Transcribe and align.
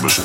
zwischen. 0.00 0.24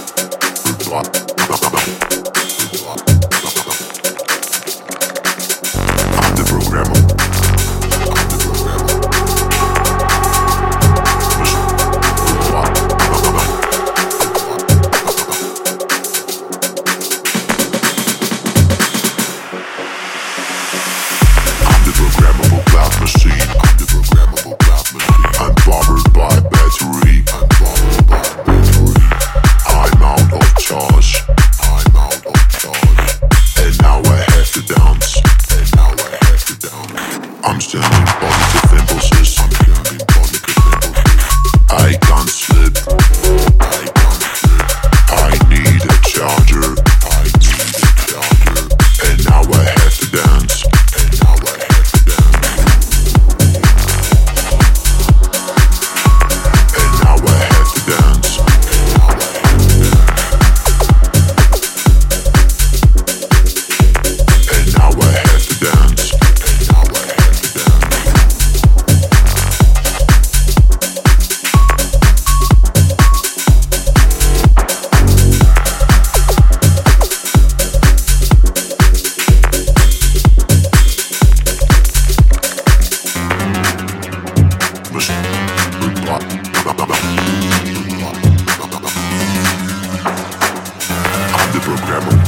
Grammar. 91.86 92.25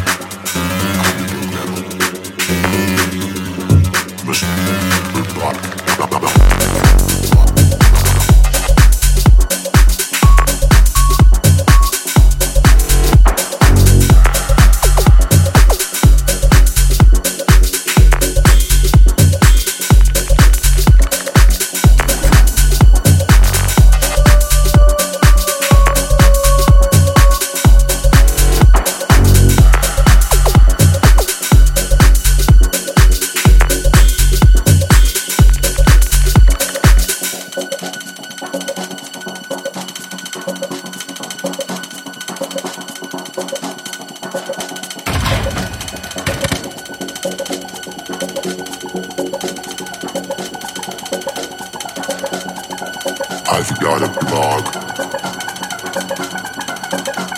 I've 53.59 53.79
got 53.79 54.03
a 54.03 54.09
blog. 54.27 54.67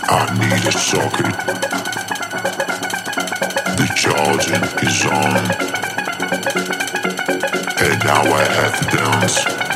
I 0.10 0.28
need 0.38 0.66
a 0.68 0.72
socket. 0.74 1.34
The 3.78 3.88
charging 3.96 4.64
is 4.86 5.06
on. 5.06 5.38
And 7.86 8.04
now 8.04 8.24
I 8.36 8.44
have 8.52 8.80
to 8.80 8.98
dance. 8.98 9.69